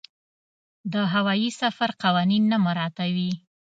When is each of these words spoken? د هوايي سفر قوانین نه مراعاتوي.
د 0.93 0.95
هوايي 1.13 1.49
سفر 1.61 1.89
قوانین 2.03 2.43
نه 2.51 2.57
مراعاتوي. 2.65 3.31